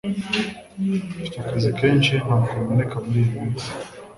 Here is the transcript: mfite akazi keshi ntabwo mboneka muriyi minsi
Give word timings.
mfite 1.07 1.35
akazi 1.41 1.69
keshi 1.77 2.13
ntabwo 2.23 2.49
mboneka 2.63 2.95
muriyi 3.03 3.31
minsi 3.35 3.67